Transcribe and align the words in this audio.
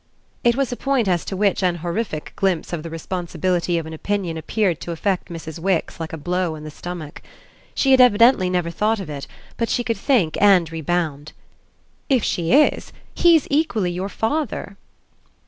It 0.43 0.55
was 0.55 0.71
a 0.71 0.75
point 0.75 1.07
as 1.07 1.23
to 1.25 1.37
which 1.37 1.61
an 1.61 1.75
horrific 1.75 2.33
glimpse 2.35 2.73
of 2.73 2.81
the 2.81 2.89
responsibility 2.89 3.77
of 3.77 3.85
an 3.85 3.93
opinion 3.93 4.35
appeared 4.35 4.79
to 4.81 4.91
affect 4.91 5.29
Mrs. 5.29 5.59
Wix 5.59 5.99
like 5.99 6.11
a 6.11 6.17
blow 6.17 6.55
in 6.55 6.63
the 6.63 6.71
stomach. 6.71 7.21
She 7.75 7.91
had 7.91 8.01
evidently 8.01 8.49
never 8.49 8.71
thought 8.71 8.99
of 8.99 9.11
it; 9.11 9.27
but 9.57 9.69
she 9.69 9.83
could 9.83 9.97
think 9.97 10.41
and 10.41 10.71
rebound. 10.71 11.33
"If 12.09 12.23
she 12.23 12.51
is, 12.51 12.91
he's 13.13 13.45
equally 13.51 13.91
your 13.91 14.09
father." 14.09 14.75